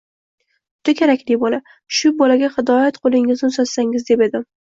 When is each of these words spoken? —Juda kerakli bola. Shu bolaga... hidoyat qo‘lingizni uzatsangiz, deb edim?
—Juda 0.87 0.95
kerakli 1.01 1.37
bola. 1.43 1.59
Shu 1.99 2.11
bolaga... 2.23 2.49
hidoyat 2.55 2.99
qo‘lingizni 3.05 3.53
uzatsangiz, 3.53 4.09
deb 4.11 4.27
edim? 4.31 4.49